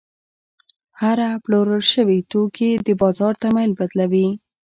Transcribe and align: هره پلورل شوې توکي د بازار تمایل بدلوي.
هره 1.01 1.29
پلورل 1.43 1.83
شوې 1.93 2.17
توکي 2.31 2.69
د 2.87 2.89
بازار 3.01 3.33
تمایل 3.43 3.71
بدلوي. 3.79 4.27